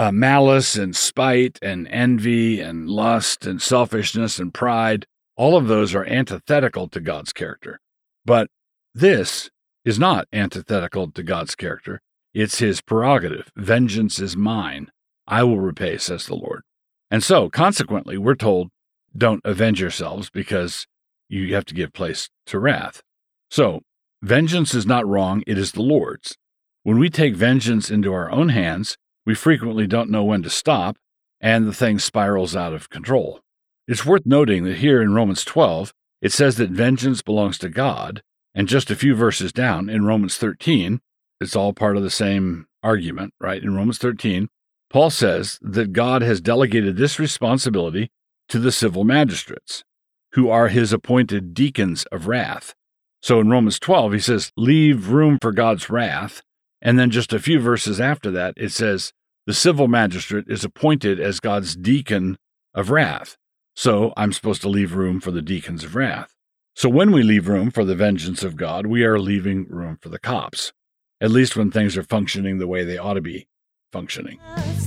Uh, 0.00 0.10
malice 0.10 0.76
and 0.76 0.96
spite 0.96 1.58
and 1.60 1.86
envy 1.88 2.58
and 2.58 2.88
lust 2.88 3.44
and 3.44 3.60
selfishness 3.60 4.38
and 4.38 4.54
pride, 4.54 5.04
all 5.36 5.58
of 5.58 5.68
those 5.68 5.94
are 5.94 6.06
antithetical 6.06 6.88
to 6.88 7.00
God's 7.00 7.34
character. 7.34 7.80
But 8.24 8.48
this 8.94 9.50
is 9.84 9.98
not 9.98 10.26
antithetical 10.32 11.10
to 11.10 11.22
God's 11.22 11.54
character. 11.54 12.00
It's 12.32 12.60
his 12.60 12.80
prerogative. 12.80 13.52
Vengeance 13.56 14.18
is 14.20 14.38
mine. 14.38 14.90
I 15.26 15.42
will 15.42 15.60
repay, 15.60 15.98
says 15.98 16.24
the 16.24 16.34
Lord. 16.34 16.62
And 17.10 17.22
so, 17.22 17.50
consequently, 17.50 18.16
we're 18.16 18.36
told 18.36 18.70
don't 19.14 19.42
avenge 19.44 19.82
yourselves 19.82 20.30
because 20.30 20.86
you 21.28 21.54
have 21.54 21.66
to 21.66 21.74
give 21.74 21.92
place 21.92 22.30
to 22.46 22.58
wrath. 22.58 23.02
So, 23.50 23.82
Vengeance 24.22 24.74
is 24.74 24.86
not 24.86 25.06
wrong, 25.06 25.44
it 25.46 25.58
is 25.58 25.72
the 25.72 25.82
Lord's. 25.82 26.38
When 26.84 26.98
we 26.98 27.10
take 27.10 27.34
vengeance 27.36 27.90
into 27.90 28.14
our 28.14 28.30
own 28.30 28.48
hands, 28.48 28.96
we 29.26 29.34
frequently 29.34 29.86
don't 29.86 30.10
know 30.10 30.24
when 30.24 30.42
to 30.42 30.50
stop, 30.50 30.96
and 31.40 31.66
the 31.66 31.74
thing 31.74 31.98
spirals 31.98 32.54
out 32.54 32.72
of 32.72 32.90
control. 32.90 33.40
It's 33.88 34.06
worth 34.06 34.26
noting 34.26 34.64
that 34.64 34.78
here 34.78 35.02
in 35.02 35.14
Romans 35.14 35.44
12, 35.44 35.92
it 36.22 36.32
says 36.32 36.56
that 36.56 36.70
vengeance 36.70 37.22
belongs 37.22 37.58
to 37.58 37.68
God, 37.68 38.22
and 38.54 38.68
just 38.68 38.90
a 38.90 38.96
few 38.96 39.14
verses 39.14 39.52
down 39.52 39.88
in 39.88 40.04
Romans 40.04 40.36
13, 40.36 41.00
it's 41.40 41.56
all 41.56 41.72
part 41.72 41.96
of 41.96 42.02
the 42.02 42.10
same 42.10 42.66
argument, 42.82 43.32
right? 43.40 43.62
In 43.62 43.74
Romans 43.74 43.98
13, 43.98 44.48
Paul 44.90 45.10
says 45.10 45.58
that 45.62 45.92
God 45.92 46.22
has 46.22 46.40
delegated 46.40 46.96
this 46.96 47.18
responsibility 47.18 48.10
to 48.48 48.58
the 48.58 48.72
civil 48.72 49.04
magistrates, 49.04 49.84
who 50.32 50.50
are 50.50 50.68
his 50.68 50.92
appointed 50.92 51.54
deacons 51.54 52.04
of 52.06 52.26
wrath. 52.26 52.74
So 53.22 53.40
in 53.40 53.48
Romans 53.48 53.78
12, 53.78 54.12
he 54.14 54.18
says, 54.18 54.52
leave 54.56 55.10
room 55.10 55.38
for 55.40 55.52
God's 55.52 55.88
wrath. 55.88 56.42
And 56.82 56.98
then 56.98 57.10
just 57.10 57.32
a 57.32 57.38
few 57.38 57.60
verses 57.60 58.00
after 58.00 58.30
that, 58.30 58.54
it 58.56 58.70
says, 58.70 59.12
the 59.46 59.54
civil 59.54 59.88
magistrate 59.88 60.46
is 60.48 60.64
appointed 60.64 61.18
as 61.18 61.40
God's 61.40 61.74
deacon 61.74 62.38
of 62.74 62.90
wrath. 62.90 63.36
So 63.74 64.12
I'm 64.16 64.32
supposed 64.32 64.62
to 64.62 64.68
leave 64.68 64.94
room 64.94 65.20
for 65.20 65.30
the 65.30 65.42
deacons 65.42 65.84
of 65.84 65.94
wrath. 65.94 66.34
So 66.74 66.88
when 66.88 67.10
we 67.10 67.22
leave 67.22 67.48
room 67.48 67.70
for 67.70 67.84
the 67.84 67.94
vengeance 67.94 68.42
of 68.42 68.56
God, 68.56 68.86
we 68.86 69.04
are 69.04 69.18
leaving 69.18 69.66
room 69.68 69.98
for 70.00 70.08
the 70.08 70.18
cops, 70.18 70.72
at 71.20 71.30
least 71.30 71.56
when 71.56 71.70
things 71.70 71.96
are 71.96 72.02
functioning 72.02 72.58
the 72.58 72.68
way 72.68 72.84
they 72.84 72.98
ought 72.98 73.14
to 73.14 73.20
be 73.20 73.48
functioning. 73.92 74.38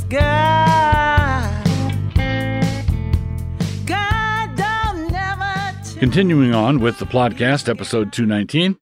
God, 0.09 1.65
God. 3.85 4.23
Continuing 5.99 6.53
on 6.53 6.79
with 6.79 6.99
the 6.99 7.05
podcast, 7.05 7.69
episode 7.69 8.11
219, 8.11 8.77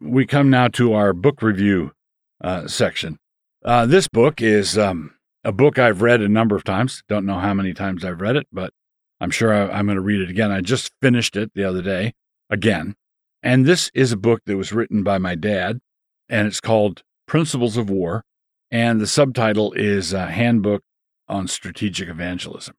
we 0.00 0.26
come 0.26 0.50
now 0.50 0.68
to 0.68 0.92
our 0.92 1.14
book 1.14 1.40
review 1.40 1.92
uh, 2.40 2.66
section. 2.66 3.18
Uh, 3.64 3.86
this 3.86 4.08
book 4.08 4.40
is 4.40 4.78
um, 4.78 5.14
a 5.44 5.52
book 5.52 5.78
I've 5.78 6.02
read 6.02 6.20
a 6.20 6.28
number 6.28 6.56
of 6.56 6.64
times. 6.64 7.02
Don't 7.08 7.26
know 7.26 7.38
how 7.38 7.54
many 7.54 7.72
times 7.72 8.04
I've 8.04 8.20
read 8.20 8.36
it, 8.36 8.46
but 8.52 8.72
I'm 9.20 9.30
sure 9.30 9.52
I, 9.52 9.78
I'm 9.78 9.86
going 9.86 9.96
to 9.96 10.02
read 10.02 10.20
it 10.20 10.30
again. 10.30 10.50
I 10.50 10.60
just 10.60 10.92
finished 11.00 11.36
it 11.36 11.52
the 11.54 11.64
other 11.64 11.82
day 11.82 12.14
again. 12.50 12.94
And 13.42 13.64
this 13.64 13.90
is 13.94 14.12
a 14.12 14.16
book 14.16 14.42
that 14.46 14.56
was 14.56 14.72
written 14.72 15.02
by 15.02 15.18
my 15.18 15.34
dad, 15.34 15.80
and 16.28 16.46
it's 16.46 16.60
called 16.60 17.02
Principles 17.26 17.76
of 17.76 17.90
War. 17.90 18.24
And 18.70 19.00
the 19.00 19.06
subtitle 19.06 19.72
is 19.74 20.12
uh, 20.12 20.26
Handbook 20.26 20.82
on 21.28 21.46
Strategic 21.46 22.08
Evangelism. 22.08 22.74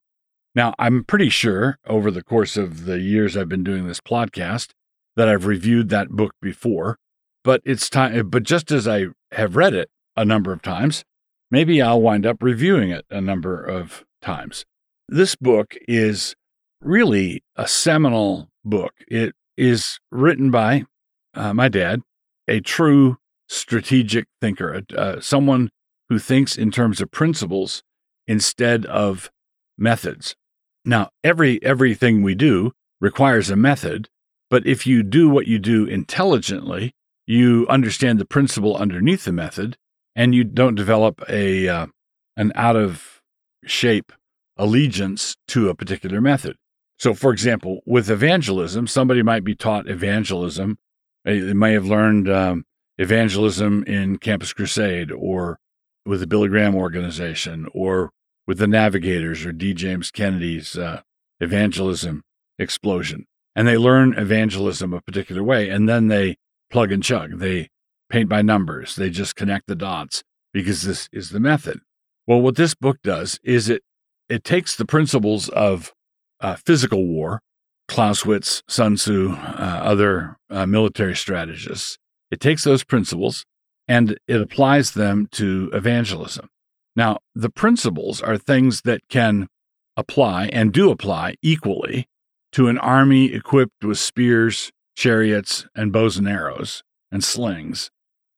Now, 0.53 0.73
I'm 0.79 1.03
pretty 1.03 1.29
sure 1.29 1.77
over 1.87 2.11
the 2.11 2.23
course 2.23 2.57
of 2.57 2.85
the 2.85 2.99
years 2.99 3.37
I've 3.37 3.49
been 3.49 3.63
doing 3.63 3.87
this 3.87 4.01
podcast 4.01 4.71
that 5.15 5.29
I've 5.29 5.45
reviewed 5.45 5.89
that 5.89 6.09
book 6.09 6.33
before, 6.41 6.97
but 7.43 7.61
it's 7.63 7.89
time. 7.89 8.29
But 8.29 8.43
just 8.43 8.71
as 8.71 8.87
I 8.87 9.07
have 9.31 9.55
read 9.55 9.73
it 9.73 9.89
a 10.15 10.25
number 10.25 10.51
of 10.51 10.61
times, 10.61 11.03
maybe 11.51 11.81
I'll 11.81 12.01
wind 12.01 12.25
up 12.25 12.41
reviewing 12.41 12.91
it 12.91 13.05
a 13.09 13.21
number 13.21 13.61
of 13.61 14.03
times. 14.21 14.65
This 15.07 15.35
book 15.35 15.75
is 15.87 16.35
really 16.81 17.43
a 17.55 17.67
seminal 17.67 18.49
book. 18.63 18.93
It 19.07 19.33
is 19.55 19.99
written 20.11 20.51
by 20.51 20.85
uh, 21.33 21.53
my 21.53 21.69
dad, 21.69 22.01
a 22.47 22.59
true 22.59 23.17
strategic 23.47 24.25
thinker, 24.41 24.81
uh, 24.95 25.19
someone 25.19 25.69
who 26.09 26.19
thinks 26.19 26.57
in 26.57 26.71
terms 26.71 27.01
of 27.01 27.11
principles 27.11 27.83
instead 28.27 28.85
of 28.85 29.29
methods. 29.77 30.35
Now, 30.83 31.09
every 31.23 31.61
everything 31.63 32.23
we 32.23 32.35
do 32.35 32.71
requires 32.99 33.49
a 33.49 33.55
method, 33.55 34.09
but 34.49 34.65
if 34.65 34.87
you 34.87 35.03
do 35.03 35.29
what 35.29 35.47
you 35.47 35.59
do 35.59 35.85
intelligently, 35.85 36.93
you 37.27 37.67
understand 37.69 38.17
the 38.17 38.25
principle 38.25 38.75
underneath 38.75 39.25
the 39.25 39.31
method, 39.31 39.77
and 40.15 40.33
you 40.33 40.43
don't 40.43 40.75
develop 40.75 41.21
a 41.29 41.67
uh, 41.67 41.87
an 42.35 42.51
out 42.55 42.75
of 42.75 43.21
shape 43.65 44.11
allegiance 44.57 45.35
to 45.49 45.69
a 45.69 45.75
particular 45.75 46.21
method. 46.21 46.55
So, 46.97 47.13
for 47.13 47.31
example, 47.31 47.81
with 47.85 48.09
evangelism, 48.09 48.87
somebody 48.87 49.21
might 49.21 49.43
be 49.43 49.53
taught 49.53 49.87
evangelism. 49.87 50.79
They 51.25 51.53
may 51.53 51.73
have 51.73 51.85
learned 51.85 52.29
um, 52.29 52.65
evangelism 52.97 53.83
in 53.83 54.17
Campus 54.17 54.53
Crusade 54.53 55.11
or 55.11 55.59
with 56.05 56.21
the 56.21 56.27
Billy 56.27 56.47
Graham 56.47 56.75
organization 56.75 57.67
or 57.73 58.11
with 58.47 58.57
the 58.57 58.67
Navigators 58.67 59.45
or 59.45 59.51
D. 59.51 59.73
James 59.73 60.09
Kennedy's 60.09 60.77
uh, 60.77 61.01
evangelism 61.39 62.23
explosion. 62.57 63.27
And 63.55 63.67
they 63.67 63.77
learn 63.77 64.13
evangelism 64.17 64.93
a 64.93 65.01
particular 65.01 65.43
way, 65.43 65.69
and 65.69 65.89
then 65.89 66.07
they 66.07 66.37
plug 66.69 66.91
and 66.91 67.03
chug. 67.03 67.39
They 67.39 67.69
paint 68.09 68.29
by 68.29 68.41
numbers. 68.41 68.95
They 68.95 69.09
just 69.09 69.35
connect 69.35 69.67
the 69.67 69.75
dots 69.75 70.23
because 70.53 70.83
this 70.83 71.09
is 71.11 71.29
the 71.29 71.39
method. 71.39 71.79
Well, 72.25 72.41
what 72.41 72.55
this 72.55 72.75
book 72.75 72.97
does 73.03 73.39
is 73.43 73.69
it 73.69 73.83
it 74.29 74.43
takes 74.43 74.75
the 74.75 74.85
principles 74.85 75.47
of 75.49 75.93
uh, 76.41 76.55
physical 76.55 77.05
war, 77.05 77.41
Clausewitz, 77.87 78.61
Sun 78.67 78.95
Tzu, 78.95 79.31
uh, 79.31 79.79
other 79.83 80.37
uh, 80.49 80.65
military 80.65 81.15
strategists. 81.15 81.97
It 82.29 82.41
takes 82.41 82.65
those 82.65 82.83
principles 82.83 83.45
and 83.87 84.19
it 84.27 84.41
applies 84.41 84.91
them 84.91 85.27
to 85.31 85.69
evangelism. 85.73 86.49
Now, 86.95 87.19
the 87.33 87.49
principles 87.49 88.21
are 88.21 88.37
things 88.37 88.81
that 88.81 89.01
can 89.09 89.47
apply 89.95 90.47
and 90.47 90.73
do 90.73 90.91
apply 90.91 91.35
equally 91.41 92.07
to 92.51 92.67
an 92.67 92.77
army 92.77 93.33
equipped 93.33 93.83
with 93.83 93.99
spears, 93.99 94.71
chariots, 94.97 95.65
and 95.75 95.93
bows 95.93 96.17
and 96.17 96.27
arrows 96.27 96.83
and 97.11 97.23
slings, 97.23 97.89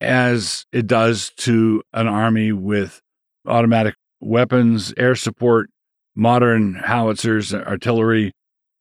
as 0.01 0.65
it 0.71 0.85
does 0.85 1.31
to 1.37 1.81
an 1.93 2.07
army 2.07 2.51
with 2.51 3.01
automatic 3.47 3.95
weapons, 4.19 4.93
air 4.97 5.15
support, 5.15 5.69
modern 6.15 6.75
howitzers, 6.75 7.53
artillery, 7.53 8.33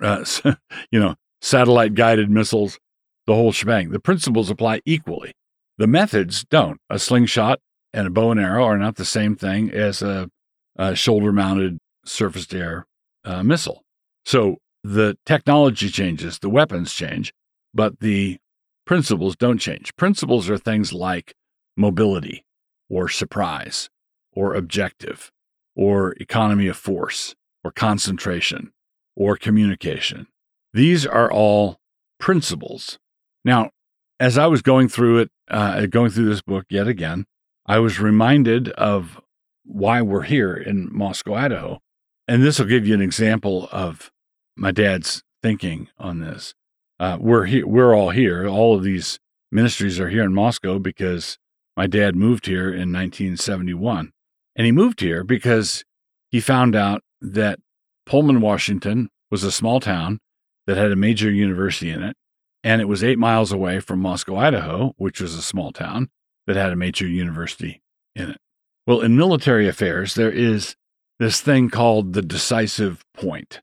uh, 0.03 0.25
you 0.91 1.01
know, 1.01 1.15
satellite 1.41 1.95
guided 1.95 2.29
missiles, 2.29 2.79
the 3.27 3.35
whole 3.35 3.53
shebang. 3.53 3.91
The 3.91 4.01
principles 4.01 4.51
apply 4.51 4.81
equally. 4.85 5.33
The 5.79 5.87
methods 5.87 6.45
don't. 6.51 6.79
A 6.91 6.99
slingshot 6.99 7.61
and 7.93 8.09
a 8.09 8.11
bow 8.11 8.33
and 8.33 8.41
arrow 8.41 8.65
are 8.65 8.79
not 8.79 8.97
the 8.97 9.05
same 9.05 9.37
thing 9.37 9.71
as 9.71 10.03
a, 10.03 10.29
a 10.77 10.97
shoulder 10.97 11.33
mounted 11.33 11.79
surface 12.05 12.47
to 12.49 12.59
air 12.59 12.87
uh, 13.25 13.45
missile. 13.45 13.83
So 14.25 14.57
the 14.83 15.17
technology 15.25 15.89
changes, 15.89 16.41
the 16.41 16.51
weapons 16.51 16.93
change, 16.93 17.33
but 17.79 18.01
the 18.01 18.39
principles 18.87 19.37
don't 19.37 19.59
change. 19.59 19.95
Principles 19.95 20.51
are 20.51 20.59
things 20.59 20.93
like 20.93 21.37
mobility 21.77 22.45
or 22.91 23.09
surprise 23.09 23.89
or 24.33 24.57
objective 24.57 25.31
or 25.77 26.15
economy 26.15 26.67
of 26.67 26.77
force 26.77 27.37
or 27.63 27.71
concentration 27.71 28.73
or 29.15 29.37
communication. 29.37 30.27
These 30.73 31.07
are 31.07 31.31
all 31.31 31.77
principles. 32.19 32.99
Now, 33.45 33.71
as 34.19 34.37
I 34.37 34.49
was 34.49 34.61
going 34.61 34.89
through 34.89 35.19
it, 35.19 35.31
uh, 35.49 35.87
going 35.87 36.11
through 36.11 36.31
this 36.31 36.43
book 36.43 36.65
yet 36.69 36.89
again, 36.89 37.27
I 37.65 37.79
was 37.79 38.01
reminded 38.01 38.71
of 38.71 39.21
why 39.65 40.03
we're 40.03 40.23
here 40.23 40.57
in 40.57 40.89
Moscow, 40.91 41.35
Idaho. 41.35 41.79
And 42.27 42.43
this 42.43 42.59
will 42.59 42.67
give 42.67 42.89
you 42.89 42.95
an 42.95 43.03
example 43.03 43.69
of 43.71 44.11
my 44.57 44.73
dad's 44.73 45.23
thinking 45.45 45.91
on 45.97 46.19
this. 46.19 46.55
Uh, 47.01 47.17
we're 47.21 47.45
here, 47.45 47.67
we're 47.67 47.95
all 47.95 48.11
here. 48.11 48.47
All 48.47 48.77
of 48.77 48.83
these 48.83 49.19
ministries 49.53 50.01
are 50.01 50.09
here 50.09 50.25
in 50.25 50.35
Moscow 50.35 50.79
because 50.79 51.39
my 51.77 51.87
dad 51.87 52.17
moved 52.17 52.47
here 52.47 52.69
in 52.69 52.93
1971. 52.93 54.13
And 54.57 54.67
he 54.67 54.73
moved 54.73 55.01
here 55.01 55.23
because 55.23 55.85
he 56.31 56.41
found 56.41 56.75
out 56.75 57.03
that 57.21 57.61
Pullman, 58.05 58.41
Washington 58.41 59.11
was 59.31 59.45
a 59.45 59.53
small 59.53 59.79
town 59.79 60.19
that 60.67 60.77
had 60.77 60.91
a 60.91 60.97
major 60.97 61.31
university 61.31 61.91
in 61.91 62.03
it. 62.03 62.17
And 62.65 62.81
it 62.81 62.89
was 62.89 63.05
eight 63.05 63.19
miles 63.19 63.53
away 63.53 63.79
from 63.79 64.01
Moscow, 64.01 64.37
Idaho, 64.37 64.93
which 64.97 65.21
was 65.21 65.35
a 65.35 65.43
small 65.43 65.73
town 65.73 66.11
that 66.47 66.57
had 66.57 66.73
a 66.73 66.77
major 66.77 67.07
university 67.07 67.81
in 68.17 68.31
it. 68.31 68.39
Well, 68.87 69.01
in 69.01 69.17
military 69.17 69.69
affairs, 69.69 70.15
there 70.15 70.33
is 70.33 70.75
this 71.19 71.41
thing 71.41 71.71
called 71.71 72.15
the 72.15 72.23
decisive 72.23 73.05
point. 73.15 73.61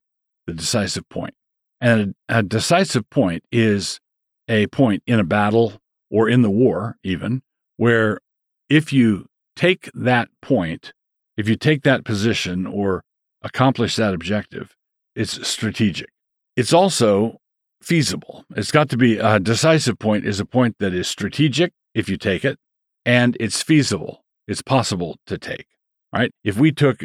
The 0.48 0.54
decisive 0.54 1.10
point. 1.10 1.34
And 1.86 2.16
a, 2.28 2.42
decisive 2.42 3.08
point 3.12 3.44
is 3.52 4.00
a 4.50 4.66
point 4.66 5.04
in 5.06 5.20
a 5.20 5.24
battle 5.24 5.74
or 6.10 6.28
in 6.28 6.42
the 6.42 6.50
war, 6.50 6.98
even, 7.04 7.44
where 7.78 8.22
if 8.72 8.92
you 8.92 9.28
take 9.56 9.92
that 9.94 10.30
point, 10.42 10.94
if 11.38 11.48
you 11.48 11.56
take 11.56 11.84
that 11.84 12.04
position 12.04 12.66
or 12.66 13.04
accomplish 13.44 13.98
that 13.98 14.16
objective, 14.16 14.76
it's 15.16 15.48
strategic. 15.48 16.10
It's 16.56 16.74
also 16.74 17.38
feasible. 17.84 18.46
It's 18.56 18.72
got 18.72 18.90
to 18.90 18.98
be 18.98 19.20
a 19.20 19.40
decisive 19.40 20.00
point 20.00 20.26
is 20.26 20.40
a 20.40 20.46
point 20.46 20.78
that 20.80 20.92
is 20.92 21.08
strategic 21.08 21.72
if 21.94 22.10
you 22.10 22.18
take 22.18 22.44
it, 22.44 22.58
and 23.06 23.38
it's 23.40 23.62
feasible. 23.62 24.24
It's 24.48 24.64
possible 24.64 25.18
to 25.28 25.38
take, 25.38 25.68
right? 26.12 26.32
If 26.44 26.58
we 26.58 26.72
took, 26.72 27.04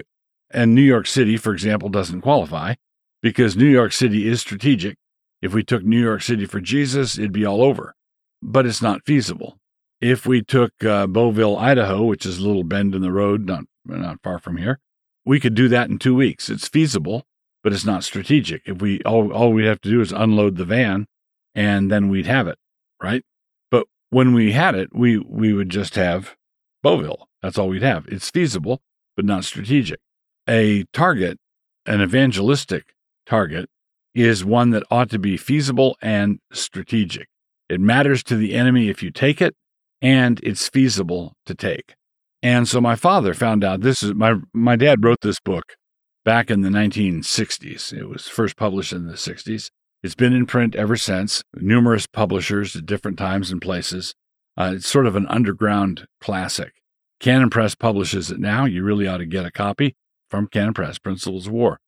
and 0.50 0.75
New 0.75 0.80
York 0.80 1.06
City, 1.06 1.37
for 1.37 1.52
example, 1.52 1.90
doesn't 1.90 2.22
qualify 2.22 2.76
because 3.22 3.56
New 3.56 3.66
York 3.68 3.92
City 3.92 4.28
is 4.28 4.40
strategic. 4.40 4.96
If 5.42 5.54
we 5.54 5.62
took 5.62 5.84
New 5.84 6.00
York 6.00 6.22
City 6.22 6.46
for 6.46 6.60
Jesus, 6.60 7.18
it'd 7.18 7.32
be 7.32 7.46
all 7.46 7.62
over. 7.62 7.94
but 8.42 8.66
it's 8.66 8.82
not 8.82 9.04
feasible. 9.04 9.58
If 10.00 10.26
we 10.26 10.42
took 10.42 10.72
uh, 10.82 11.06
Bovill, 11.06 11.58
Idaho, 11.60 12.04
which 12.04 12.24
is 12.24 12.38
a 12.38 12.42
little 12.46 12.64
bend 12.64 12.94
in 12.94 13.02
the 13.02 13.12
road, 13.12 13.46
not 13.46 13.64
not 13.84 14.18
far 14.22 14.38
from 14.38 14.56
here, 14.56 14.78
we 15.24 15.40
could 15.40 15.54
do 15.54 15.68
that 15.68 15.90
in 15.90 15.98
two 15.98 16.14
weeks. 16.14 16.48
It's 16.48 16.68
feasible, 16.68 17.24
but 17.62 17.72
it's 17.72 17.84
not 17.84 18.04
strategic. 18.04 18.62
If 18.66 18.80
we 18.80 19.02
all 19.02 19.32
all 19.32 19.52
we 19.52 19.66
have 19.66 19.80
to 19.82 19.90
do 19.90 20.00
is 20.00 20.12
unload 20.12 20.56
the 20.56 20.64
van, 20.64 21.06
and 21.54 21.90
then 21.90 22.08
we'd 22.08 22.26
have 22.26 22.48
it, 22.48 22.58
right? 23.02 23.24
But 23.70 23.86
when 24.10 24.32
we 24.34 24.52
had 24.52 24.74
it, 24.74 24.90
we 24.94 25.18
we 25.18 25.52
would 25.52 25.68
just 25.70 25.96
have 25.96 26.36
Bovill. 26.84 27.26
That's 27.42 27.58
all 27.58 27.68
we'd 27.68 27.82
have. 27.82 28.06
It's 28.08 28.30
feasible, 28.30 28.80
but 29.16 29.24
not 29.26 29.44
strategic. 29.44 30.00
A 30.48 30.84
target, 30.92 31.38
an 31.86 32.00
evangelistic 32.00 32.94
target, 33.30 33.70
is 34.14 34.44
one 34.44 34.70
that 34.70 34.82
ought 34.90 35.08
to 35.10 35.18
be 35.18 35.37
feasible 35.37 35.96
and 36.02 36.40
strategic. 36.52 37.28
It 37.68 37.80
matters 37.80 38.25
to 38.25 38.37
the 38.37 38.54
enemy 38.54 38.88
if 38.88 39.02
you 39.02 39.10
take 39.10 39.40
it, 39.40 39.54
and 40.02 40.40
it's 40.42 40.68
feasible 40.68 41.34
to 41.46 41.54
take. 41.54 41.94
And 42.42 42.66
so 42.66 42.80
my 42.80 42.96
father 42.96 43.32
found 43.32 43.62
out 43.62 43.82
this 43.82 44.02
is 44.02 44.14
my 44.14 44.34
my 44.52 44.75
dad 44.75 45.04
wrote 45.04 45.20
this 45.20 45.40
book 45.40 45.76
back 46.25 46.50
in 46.50 46.62
the 46.62 46.68
1960s. 46.68 47.92
It 47.92 48.08
was 48.08 48.26
first 48.26 48.56
published 48.56 48.92
in 48.92 49.06
the 49.06 49.14
60s. 49.14 49.70
It's 50.02 50.14
been 50.14 50.32
in 50.32 50.46
print 50.46 50.75
ever 50.75 50.96
since, 50.96 51.42
numerous 51.54 52.06
publishers 52.06 52.75
at 52.75 52.87
different 52.87 53.18
times 53.18 53.50
and 53.50 53.60
places. 53.60 54.14
Uh, 54.56 54.72
it's 54.76 54.88
sort 54.88 55.06
of 55.06 55.16
an 55.16 55.26
underground 55.28 56.06
classic. 56.20 56.72
Canon 57.20 57.50
Press 57.50 57.75
publishes 57.75 58.30
it 58.30 58.40
now. 58.40 58.64
You 58.64 58.82
really 58.82 59.06
ought 59.06 59.18
to 59.18 59.26
get 59.26 59.44
a 59.44 59.50
copy 59.50 59.94
from 60.30 60.46
Canon 60.46 60.72
Press, 60.72 60.99
Principles 60.99 61.46
of 61.46 61.52
War. 61.52 61.78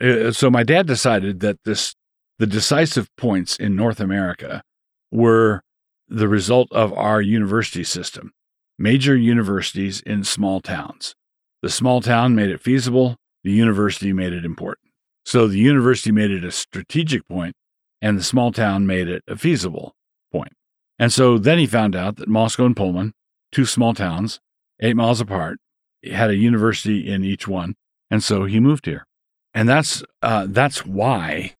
Uh, 0.00 0.32
so 0.32 0.50
my 0.50 0.62
dad 0.62 0.86
decided 0.86 1.40
that 1.40 1.58
this 1.64 1.94
the 2.38 2.46
decisive 2.46 3.08
points 3.16 3.56
in 3.56 3.74
North 3.74 3.98
America 3.98 4.62
were 5.10 5.62
the 6.08 6.28
result 6.28 6.68
of 6.72 6.92
our 6.92 7.20
university 7.20 7.82
system. 7.82 8.32
Major 8.78 9.16
universities 9.16 10.00
in 10.02 10.22
small 10.22 10.60
towns. 10.60 11.14
The 11.62 11.68
small 11.68 12.00
town 12.00 12.36
made 12.36 12.50
it 12.50 12.60
feasible, 12.60 13.16
the 13.42 13.50
university 13.50 14.12
made 14.12 14.32
it 14.32 14.44
important. 14.44 14.92
So 15.24 15.48
the 15.48 15.58
university 15.58 16.12
made 16.12 16.30
it 16.30 16.44
a 16.44 16.52
strategic 16.52 17.26
point, 17.26 17.56
and 18.00 18.16
the 18.16 18.22
small 18.22 18.52
town 18.52 18.86
made 18.86 19.08
it 19.08 19.24
a 19.26 19.36
feasible 19.36 19.96
point. 20.30 20.52
And 20.96 21.12
so 21.12 21.38
then 21.38 21.58
he 21.58 21.66
found 21.66 21.96
out 21.96 22.16
that 22.16 22.28
Moscow 22.28 22.66
and 22.66 22.76
Pullman, 22.76 23.14
two 23.50 23.66
small 23.66 23.94
towns, 23.94 24.38
eight 24.80 24.94
miles 24.94 25.20
apart, 25.20 25.58
had 26.04 26.30
a 26.30 26.36
university 26.36 27.10
in 27.10 27.24
each 27.24 27.48
one. 27.48 27.74
And 28.12 28.22
so 28.22 28.44
he 28.44 28.60
moved 28.60 28.86
here. 28.86 29.07
And 29.54 29.68
that's 29.68 30.02
uh, 30.22 30.46
that's 30.48 30.84
why 30.84 31.54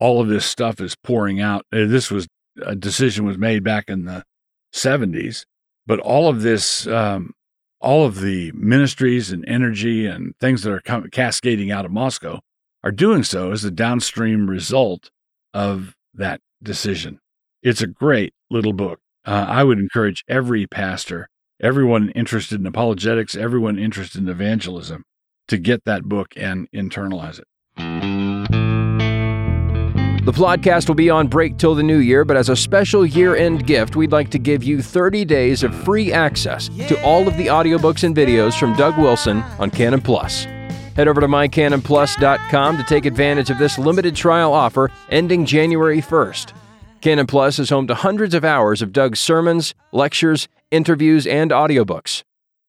all 0.00 0.20
of 0.20 0.28
this 0.28 0.44
stuff 0.44 0.80
is 0.80 0.96
pouring 0.96 1.40
out. 1.40 1.64
Uh, 1.72 1.86
this 1.86 2.10
was 2.10 2.26
a 2.62 2.74
decision 2.74 3.24
was 3.24 3.38
made 3.38 3.64
back 3.64 3.88
in 3.88 4.04
the 4.04 4.24
70s, 4.72 5.44
but 5.86 6.00
all 6.00 6.28
of 6.28 6.42
this, 6.42 6.86
um, 6.86 7.32
all 7.80 8.04
of 8.04 8.20
the 8.20 8.52
ministries 8.52 9.30
and 9.30 9.44
energy 9.48 10.06
and 10.06 10.34
things 10.40 10.62
that 10.62 10.72
are 10.72 10.80
com- 10.80 11.08
cascading 11.10 11.70
out 11.70 11.84
of 11.84 11.90
Moscow 11.92 12.40
are 12.82 12.92
doing 12.92 13.22
so 13.22 13.52
as 13.52 13.64
a 13.64 13.70
downstream 13.70 14.48
result 14.48 15.10
of 15.52 15.94
that 16.12 16.40
decision. 16.62 17.18
It's 17.62 17.82
a 17.82 17.86
great 17.86 18.34
little 18.50 18.72
book. 18.72 19.00
Uh, 19.24 19.46
I 19.48 19.64
would 19.64 19.78
encourage 19.78 20.24
every 20.28 20.66
pastor, 20.66 21.28
everyone 21.60 22.10
interested 22.10 22.60
in 22.60 22.66
apologetics, 22.66 23.34
everyone 23.36 23.78
interested 23.78 24.20
in 24.20 24.28
evangelism 24.28 25.04
to 25.48 25.58
get 25.58 25.84
that 25.84 26.04
book 26.04 26.34
and 26.36 26.70
internalize 26.72 27.38
it. 27.38 27.46
The 30.24 30.32
podcast 30.32 30.88
will 30.88 30.94
be 30.94 31.10
on 31.10 31.28
break 31.28 31.58
till 31.58 31.74
the 31.74 31.82
new 31.82 31.98
year, 31.98 32.24
but 32.24 32.38
as 32.38 32.48
a 32.48 32.56
special 32.56 33.04
year 33.04 33.36
end 33.36 33.66
gift, 33.66 33.94
we'd 33.94 34.10
like 34.10 34.30
to 34.30 34.38
give 34.38 34.64
you 34.64 34.80
30 34.80 35.26
days 35.26 35.62
of 35.62 35.74
free 35.84 36.14
access 36.14 36.68
to 36.88 36.98
all 37.02 37.28
of 37.28 37.36
the 37.36 37.48
audiobooks 37.48 38.04
and 38.04 38.16
videos 38.16 38.58
from 38.58 38.74
Doug 38.74 38.96
Wilson 38.96 39.42
on 39.58 39.70
Canon 39.70 40.00
Plus. 40.00 40.44
Head 40.96 41.08
over 41.08 41.20
to 41.20 41.26
mycanonplus.com 41.26 42.76
to 42.78 42.82
take 42.84 43.04
advantage 43.04 43.50
of 43.50 43.58
this 43.58 43.78
limited 43.78 44.16
trial 44.16 44.54
offer 44.54 44.90
ending 45.10 45.44
January 45.44 46.00
1st. 46.00 46.54
Canon 47.02 47.26
Plus 47.26 47.58
is 47.58 47.68
home 47.68 47.86
to 47.88 47.94
hundreds 47.94 48.32
of 48.32 48.46
hours 48.46 48.80
of 48.80 48.92
Doug's 48.92 49.20
sermons, 49.20 49.74
lectures, 49.92 50.48
interviews, 50.70 51.26
and 51.26 51.50
audiobooks. 51.50 52.22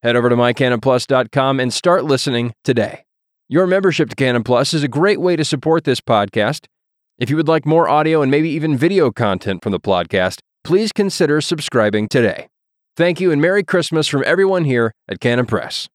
Head 0.05 0.15
over 0.15 0.29
to 0.29 0.35
mycanonplus.com 0.35 1.59
and 1.59 1.73
start 1.73 2.05
listening 2.05 2.53
today. 2.63 3.03
Your 3.49 3.65
membership 3.65 4.09
to 4.09 4.15
Canon 4.15 4.43
Plus 4.43 4.73
is 4.73 4.83
a 4.83 4.87
great 4.87 5.19
way 5.19 5.35
to 5.35 5.43
support 5.43 5.83
this 5.83 5.99
podcast 5.99 6.67
if 7.17 7.29
you 7.29 7.37
would 7.37 7.47
like 7.47 7.65
more 7.65 7.87
audio 7.87 8.21
and 8.21 8.29
maybe 8.29 8.49
even 8.49 8.77
video 8.77 9.09
content 9.09 9.63
from 9.63 9.71
the 9.71 9.79
podcast, 9.79 10.39
please 10.65 10.91
consider 10.91 11.39
subscribing 11.39 12.09
today. 12.09 12.49
Thank 12.97 13.21
you 13.21 13.31
and 13.31 13.41
Merry 13.41 13.63
Christmas 13.63 14.07
from 14.07 14.21
everyone 14.25 14.65
here 14.65 14.91
at 15.07 15.21
Canon 15.21 15.45
Press. 15.45 15.87